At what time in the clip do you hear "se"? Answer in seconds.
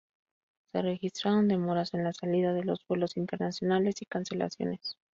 0.71-0.81